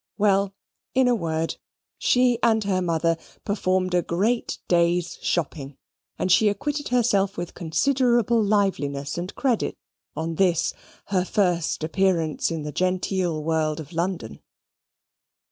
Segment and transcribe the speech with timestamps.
[0.17, 0.55] Well,
[0.95, 1.57] in a word,
[1.99, 5.77] she and her mother performed a great day's shopping,
[6.17, 9.77] and she acquitted herself with considerable liveliness and credit
[10.15, 10.73] on this
[11.09, 14.41] her first appearance in the genteel world of London.